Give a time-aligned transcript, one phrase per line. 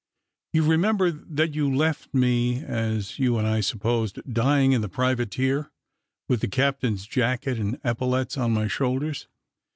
[0.53, 5.69] You remember that you left me, as you and I supposed, dying in the privateer,
[6.27, 9.27] with the captain's jacket and epaulets on my shoulders.